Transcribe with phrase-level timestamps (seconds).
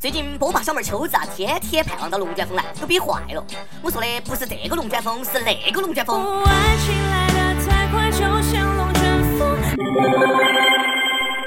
[0.00, 3.44] 最近波霸小妹秋子啊，天天盼望到龙卷风来，都憋坏了。
[3.82, 6.24] 我说的不是这个龙卷风，是那个龙卷风。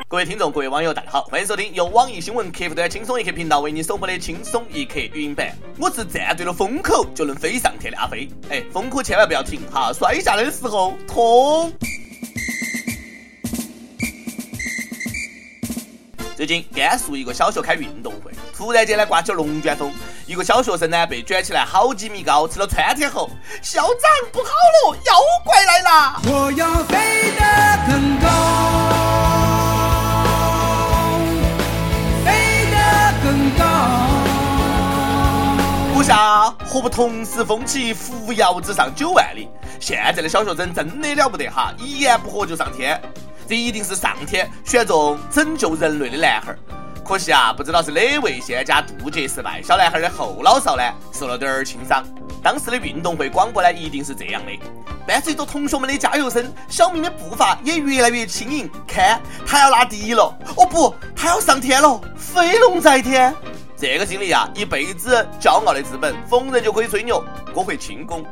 [0.09, 5.55] 各位听众，各位网友，大家好，欢迎收听由网易新闻客户端轻松一刻频道为你首播的轻松一刻语音版。
[5.79, 8.27] 我是站对了风口就能飞上天的阿飞。
[8.49, 11.71] 哎，风口千万不要停哈，摔下来的时候痛。
[16.41, 19.93] 最近甘肃一个小学开运动会，突然间呢刮起了龙卷风，
[20.25, 23.29] 一个小学生呢被卷起来好几米高，吃了穿天猴。
[23.61, 25.13] 校长不好了，妖
[25.45, 26.19] 怪来了！
[26.25, 27.45] 我要飞得
[27.85, 28.27] 更高，
[32.25, 33.63] 飞得更高。
[35.93, 39.47] 不下何不同时风起，扶摇直上九万里？
[39.79, 42.99] 现在的小学生真的了不得哈，一言不合就上天。
[43.51, 46.59] 这一定是上天选中拯救人类的男孩儿，
[47.03, 52.01] 可惜啊，不知道是哪位仙家渡劫失败，小男孩的后脑勺呢受了点儿轻伤。
[52.41, 54.57] 当时的运动会广播呢一定是这样的，
[55.05, 58.71] 伴随着同学们的加油声，小明的步伐也越来越轻盈。
[58.87, 63.35] 看，他要拿第一了，哦不，他要上天了，飞龙在天。
[63.75, 67.21] 这个经历啊，一辈子骄傲的资本，逢人就可以吹牛，
[67.53, 68.25] 我会轻功。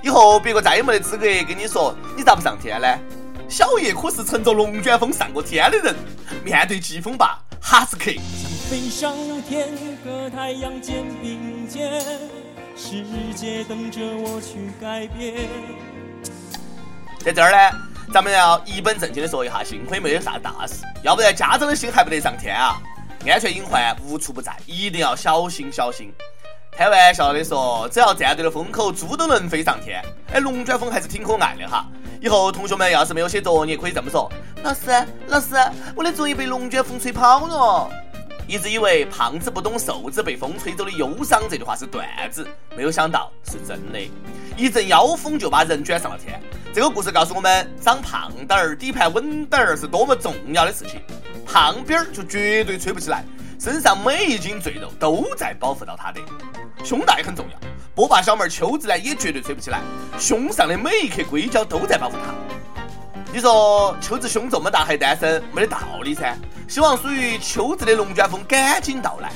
[0.00, 2.86] 以后别个再也没得资格跟你说你咋不上天呢？
[3.50, 5.92] 小叶可是乘着龙卷风上过天的人，
[6.44, 8.12] 面对疾风吧，哈斯克。
[8.70, 9.12] 飞上
[9.42, 9.68] 天
[10.04, 12.00] 和太阳肩并肩，
[12.76, 15.48] 世界等着我去改变。
[17.18, 17.78] 在这儿呢，
[18.14, 22.80] 咱们要一本正经的说一下，幸亏没有啥大事，要不然家长的心还不得上天啊！
[23.26, 26.12] 安全隐患无处不在，一定要小心小心。
[26.70, 30.00] 开玩笑的说，只要站对了风口，猪都能飞上天。
[30.32, 31.84] 哎，龙卷风还是挺可爱的哈。
[32.20, 34.30] 以后同学们要是没有写作业，可以这么说：
[34.62, 34.90] 老师，
[35.28, 35.54] 老师，
[35.96, 37.90] 我的作业被龙卷风吹跑了。
[38.46, 42.46] 一直以为胖子不懂瘦子被风吹走的忧伤这句话是段子，
[42.76, 43.98] 没有想到是真的。
[44.56, 46.38] 一阵妖风就把人卷上了天。
[46.74, 51.00] 这个故事告诉我们，长胖点儿、底盘稳点儿是多么重要的事情。
[51.46, 53.24] 胖边儿就绝对吹不起来，
[53.58, 56.20] 身上每一斤赘肉都在保护到他的。
[56.84, 57.58] 胸大也很重要，
[57.94, 59.80] 波霸小妹秋子呢也绝对吹不起来，
[60.18, 62.34] 胸上的每一颗硅胶都在保护她。
[63.32, 66.36] 你说秋子胸这么大还单身，没得道理噻。
[66.66, 69.30] 希望属于秋子的龙卷风赶紧到来。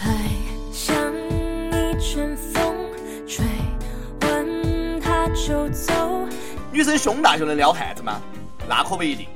[6.73, 8.21] 女生胸大就能撩汉子吗？
[8.69, 9.27] 那可不一定。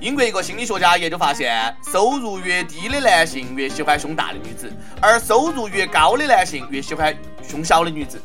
[0.00, 4.70] 英国一个心理学家研究发现，收入越低的男性越喜欢胸大的女子，
[5.00, 8.20] 而收入越高的男性越喜欢胸小的女子。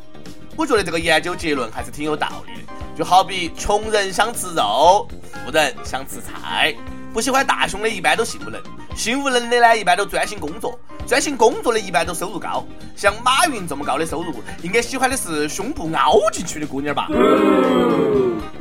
[0.57, 2.73] 我觉得这个研究结论还是挺有道理的。
[2.97, 5.07] 就好比穷人想吃肉，
[5.45, 6.75] 富人想吃菜。
[7.13, 8.61] 不喜欢大胸的一般都性无能，
[8.95, 12.66] 性无能的呢一般都专心工作，专心工作的一般都收入高。
[12.95, 17.07] 像马云这么高的收入，应该喜欢的是胸部凹进去的姑娘吧？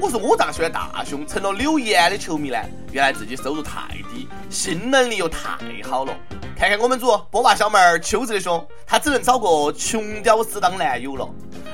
[0.00, 1.26] 我说我咋喜欢大胸？
[1.26, 2.56] 成了柳岩的球迷呢？
[2.90, 6.16] 原来自己收入太低，性能力又太好了。
[6.56, 11.28] 看看我们组波霸小妹儿秋子的胸，她只能找个穷屌丝当男友了。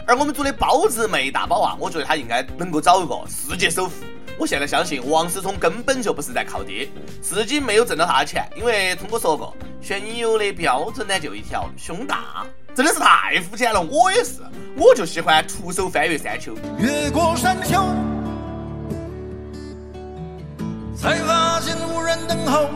[0.08, 4.04] 而我们组的包子妹大宝啊，我觉得她应该能够找一个世界首富。
[4.38, 6.88] 我现在相信王思聪根本就不是在靠爹，
[7.22, 12.44] 自己没有挣到他的钱，因为聪哥说过，选女友的标准呢就一条，胸大，
[12.74, 13.80] 真的是太肤浅了。
[13.80, 14.42] 我也是，
[14.76, 17.82] 我就喜欢徒手翻越山丘，越过山丘。
[22.26, 22.68] 等候。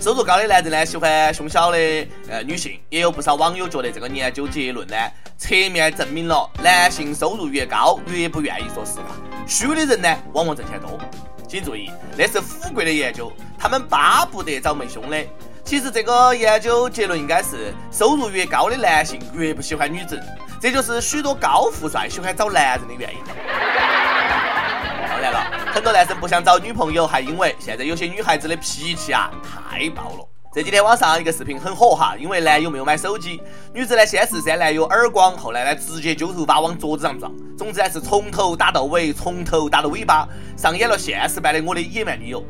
[0.00, 1.78] 收入高的男人呢，喜欢胸小的
[2.28, 4.96] 呃女性，也有不少网友觉得这个研究结论呢，
[5.36, 9.14] 侧面证明了男性收入越高越不愿意说实话，
[9.46, 10.98] 虚伪的人呢往往挣钱多。
[11.46, 15.18] 请注意，那是富贵的研究，他们巴不得找没胸的。
[15.64, 20.18] 其实这个研究结论应该是，收入越高的男性越不喜欢女子，
[20.60, 23.18] 这就是许多高富帅喜欢找男人的原因。
[25.72, 30.26] 很多男生不想找女朋友，还因为现在有些女孩子的脾气啊太暴了。
[30.52, 33.40] 这几天网上一个视频很火哈，因为男友没有买手机，
[33.72, 42.44] 女子呢先是扇男友耳光，后来呢直接揪头发往桌子上撞，总之呢是从头打到尾，从头打到尾巴，上演了现实版的我的野蛮女友。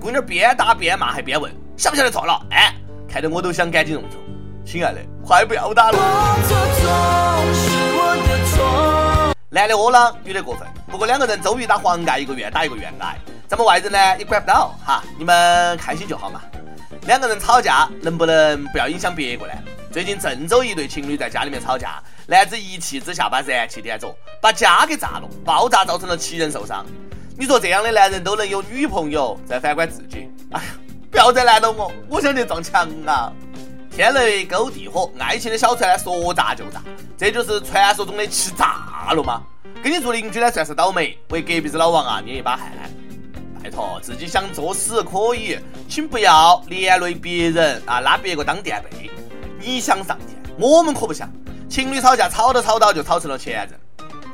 [0.00, 2.40] 姑娘边打边骂，还边问晓不晓得错了？
[2.50, 2.74] 哎，
[3.06, 4.18] 看得我都想赶紧认错。
[4.64, 5.98] 亲爱的，快不要打了。
[9.50, 10.66] 男的窝囊，女的过分。
[10.92, 13.18] 不过两个人周瑜打黄盖，一个愿打一个愿挨。
[13.48, 16.42] 咱们外人呢也管不到哈，你们开心就好嘛。
[17.06, 19.52] 两个人吵架能不能不要影响别个呢？
[19.90, 26.84] 最近郑州一对情侣在家里面吵架，男子一气之下把燃气点着，把家给炸了，爆炸造成了七人受伤。
[27.38, 30.66] 你说这样的男人都能有女朋友，再反观自己，哎呀，
[31.10, 33.32] 不要再难了我，我想去撞墙啊！
[33.90, 36.82] 天雷勾地火，爱情的小船说炸就炸，
[37.16, 39.42] 这就是传说中的气炸了吗？
[39.82, 42.70] 跟你做邻居呢算是倒霉，为隔壁子老王啊捏一把汗。
[43.60, 45.58] 拜托，自己想作死可以，
[45.88, 49.10] 请不要连累别人啊，拉别个当垫背。
[49.58, 51.28] 你想上天，我们可不想。
[51.68, 53.80] 情侣吵架，吵着吵到就吵成了前任。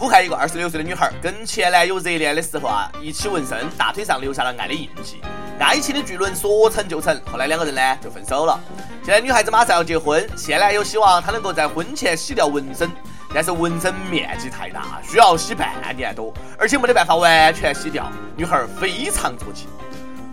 [0.00, 5.16] 武汉一个二十六岁的女孩跟前男友热恋的时候啊，一起纹身，大腿上留下了爱的印记。
[5.58, 8.60] 爱情的巨轮说成就成，后来两个人呢就分手了。
[9.02, 12.90] 现在女孩子马上要结婚，现男友希望她能够在婚前洗掉纹身，
[13.34, 18.10] 但是纹身面积太大，需要洗半年多，而且没得办法完全洗掉。
[18.36, 19.66] 女孩非常着急。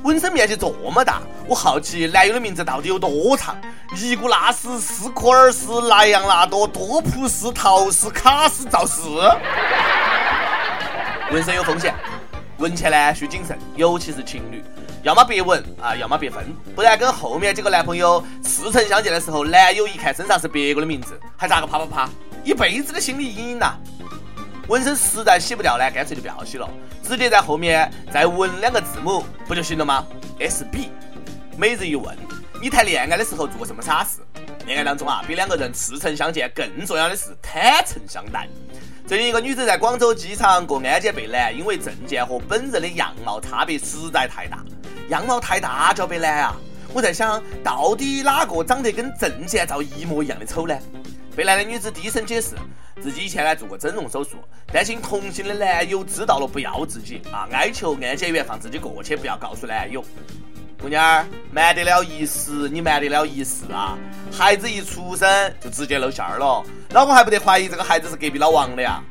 [0.04, 3.56] 纹身面积这么大，我好奇男友的名字到底有多长？
[3.92, 9.02] 尼古拉斯·斯科尔斯、莱昂纳多、多普斯、陶斯、卡斯、赵斯。
[11.32, 11.94] 纹身有风险，
[12.60, 14.64] 纹前呢需谨慎，尤其是情侣，
[15.02, 22.10] 要么别纹啊，要么别分，不然跟后面几个男朋友似曾相见的时候，男友一看身上是别个的名字，还咋个啪啪啪，
[22.46, 23.74] 一辈子的心理阴影呐！
[24.68, 26.70] 纹身实在洗不掉呢，干脆就不要洗了，
[27.02, 30.06] 直接在后面再纹两个字母不就行了吗
[30.40, 30.92] ？S B。
[31.58, 32.16] 每日一问：
[32.62, 34.20] 你谈恋爱的时候做过什么傻事？
[34.68, 38.48] 恋爱当中啊，比两个人赤诚相见更重要的是坦诚相待。
[39.08, 44.64] 最近一个女子在广州机场过安检被拦，因为证件和本人的样貌差别实在太大。
[45.10, 46.56] 样貌太大就被拦啊！
[46.94, 50.78] 我在想到底哪个长得跟证件照一模一样的丑呢？
[51.36, 52.56] 被拦的女子低声解释。
[53.02, 54.38] 自己以前呢做过整容手术，
[54.72, 60.04] 担心同行的男友知道了不要自己啊，哀求安检员放自己过去，不要告诉男友。
[60.82, 63.98] 姑娘儿，瞒得了一时，你瞒得了一世啊！
[64.32, 69.02] 孩子一出生就直接露馅儿了，老公还不得怀疑这个孩子是隔壁老王的呀？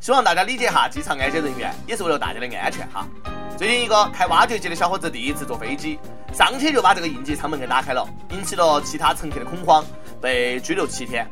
[0.00, 3.06] 希望大家理解哈，机场安检人员也是为了大家的安全哈。
[3.58, 5.98] 最近一个开挖掘机的小伙子第一次坐飞机，
[6.32, 9.84] 上去就把这个应急舱门给打开了，引起了其他乘客的恐慌，
[10.22, 11.26] 被拘留七天。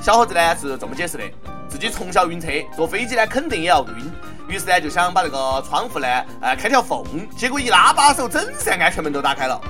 [0.00, 1.24] 小伙子呢是这么解释的：
[1.68, 4.10] 自己从小晕车，坐飞机呢肯定也要晕，
[4.48, 6.06] 于是呢就想把这个窗户呢，
[6.40, 7.04] 呃开条缝，
[7.36, 9.60] 结果一拉把手，整扇安全门都打开了。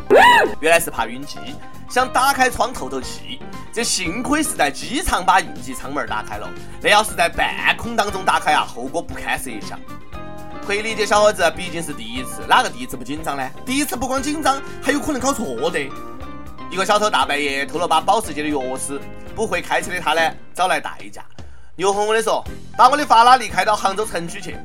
[0.60, 1.38] 原来是怕晕机，
[1.88, 3.40] 想打开窗透透气。
[3.72, 6.48] 这幸亏是在机场把应急舱门打开了，
[6.80, 9.78] 那要是在半空当中打开啊，后果不堪设想。
[10.64, 13.50] 可以理解小伙子毕竟是第一次，哪个第一次不紧张呢？
[13.66, 15.88] 第一次不光紧张，还有可能搞错的。
[16.70, 18.98] 一个小偷大半夜偷了把保时捷的钥匙。
[19.34, 20.20] 不会开车的他呢，
[20.52, 21.24] 找来代驾。
[21.76, 22.44] 牛哄哄的说
[22.76, 24.56] ：“把我的法拉利开到杭州城区去。”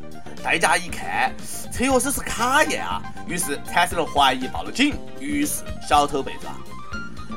[0.43, 1.33] 代驾一看，
[1.71, 4.93] 车钥匙是卡宴啊，于是产生了怀疑，报了警。
[5.19, 6.51] 于是小偷被抓。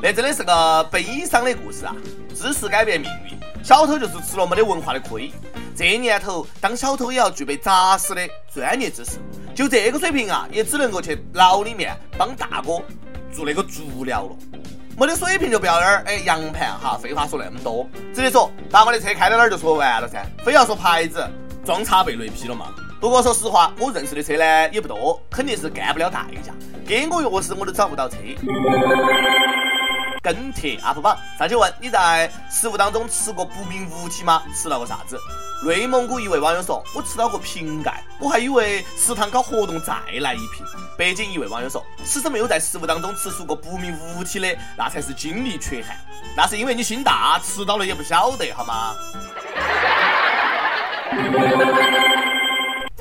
[0.02, 1.94] 那真的是个悲伤的故事啊！
[2.34, 5.30] 知识改变命运，小偷就是吃了没得文化的亏。
[5.76, 9.12] 这年头当小偷也要具备扎实的专业知识，
[9.58, 12.80] 就这个水平啊，也只能够去牢里面帮大哥
[13.32, 14.36] 做那个足疗了。
[14.96, 17.84] 没得水平就不要那儿哎洋盘哈，废话说那么多，
[18.14, 21.28] 直接说把我的车开到哪儿就说完了噻，非要说牌子，
[21.64, 22.66] 装叉被雷劈了嘛。
[23.00, 26.52] 不过说实话，我认识的车呢也不多，肯定是干不了代驾，
[26.86, 28.16] 给我钥匙我都找不到车。
[30.32, 34.42] 跟帖 UP 榜上去问你在食物当中吃过不明物体吗？
[34.54, 35.18] 吃到过啥子？
[35.64, 40.64] 内蒙古一位网友说：“我吃到过瓶盖，我还以为食堂搞活动再来一瓶。”
[40.98, 45.96] 北京一位网友说：“其实没有在食物当中吃出过不明物体的，那才是精力缺憾。
[46.36, 48.94] 那是因为你心大，吃到了也不晓得，好吗？”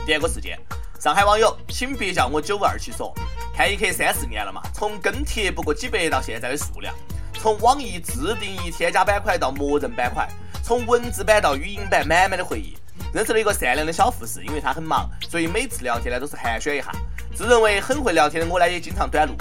[0.05, 0.57] 第二个事件，
[0.99, 3.13] 上海网友，请别叫我九五二七说，
[3.55, 6.95] 看一刻三四年了嘛，从跟帖不过几百到现在的数量，
[7.41, 10.27] 从网易自定义添加板块到默认板块。
[10.63, 12.75] 从文字版到语音版，满满的回忆。
[13.13, 16.91] 认识了一个善良的小护士，因为他很忙，所以每次聊天呢都是寒暄一下。
[17.33, 19.33] 自认为很会聊天的我呢，也经常短路。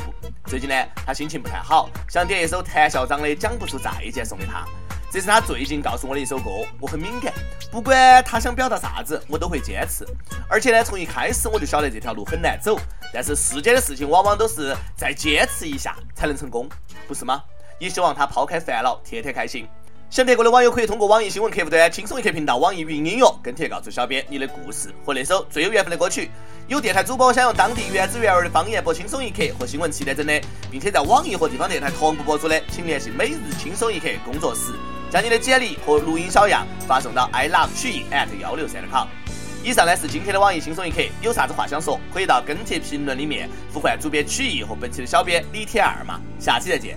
[0.45, 0.75] 最近呢，
[1.05, 4.65] 他心情不太好，想点一首谭校长的《讲不出再见》送给他。
[5.11, 7.33] 这是他最近告诉我的一首歌，我很敏感，
[7.73, 10.07] 不管他想表达啥子，我都会坚持。
[10.49, 12.79] 而且呢，从一开始我就晓得这条路很难走，
[13.13, 16.69] 但是世间的事情往往都是再坚持一下才能成功，
[17.09, 17.43] 不是吗？
[17.79, 19.67] 也希望他抛开烦恼，天天开心。
[20.09, 26.31] 想听过的网友可以通过网易新闻客户端“轻松一刻”频道、网易云音乐跟帖告诉小编你的故事和那首最有缘分的歌曲。
[26.69, 30.41] 有电台主播想用当地原汁原味的方言播《轻松一刻》和新闻七点整的，
[30.71, 34.73] 并且在网易和地方电台同步播出的，请联系每日轻松一刻工作室，
[35.11, 39.09] 将你的简历和录音小样发送到 i love 曲艺 at 幺六三点 com。
[39.65, 46.21] 以上呢是今天的网易轻松一刻，有啥子话想说，可以到跟帖评论里面呼唤主编曲艺和本期的小编李天二嘛。
[46.39, 46.97] 下期再见。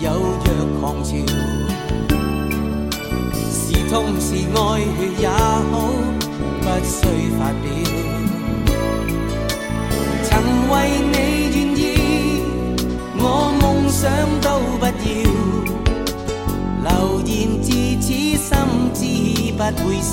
[0.00, 0.46] 有若
[0.80, 1.10] 狂潮。
[3.50, 4.58] 是痛是爱
[5.20, 5.72] 也好，
[6.60, 6.96] 不需
[7.38, 7.66] 发表。
[10.24, 10.30] 曾
[10.70, 10.72] 为
[11.12, 11.16] 你
[11.54, 11.80] 愿意，
[13.18, 13.22] 我
[13.60, 14.02] 梦想
[14.40, 14.46] 都
[14.78, 14.90] 不要。
[16.84, 16.88] 流
[17.24, 17.32] 言
[17.62, 17.66] 自
[18.00, 18.46] 此心
[18.92, 19.00] 知
[19.52, 20.12] 不会少。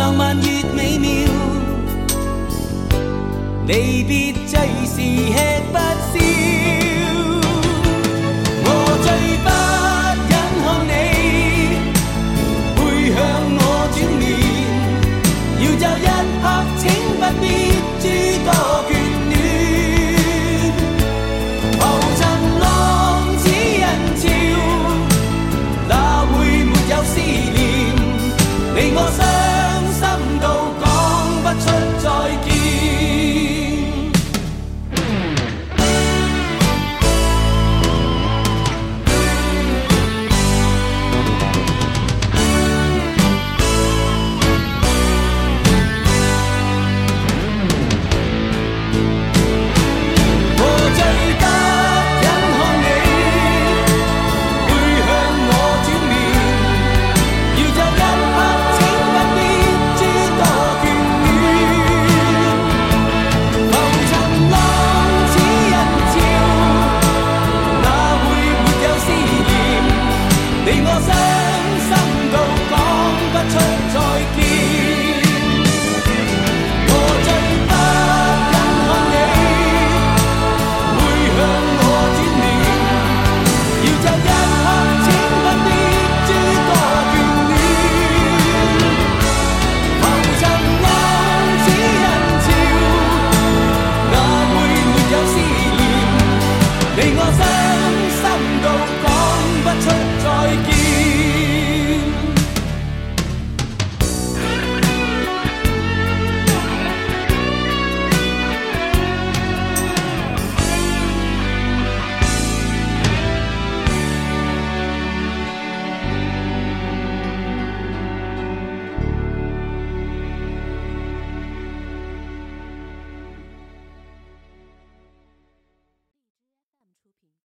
[0.00, 1.10] 浪漫越美妙，
[3.66, 6.89] 离别最是吃不消。